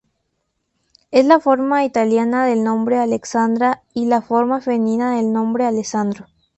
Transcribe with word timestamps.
Es 1.11 1.25
la 1.27 1.39
forma 1.39 1.83
italiana 1.85 2.43
del 2.47 2.63
nombre 2.63 2.97
Alexandra 2.97 3.83
y 3.93 4.07
la 4.07 4.23
forma 4.23 4.59
femenina 4.59 5.15
del 5.15 5.31
nombre 5.31 5.67
Alessandro. 5.67 6.25